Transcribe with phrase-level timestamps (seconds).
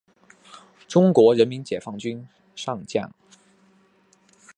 [0.87, 3.11] 中国人民解放军上将。